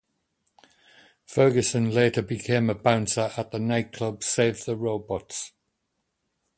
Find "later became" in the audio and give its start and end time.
1.91-2.71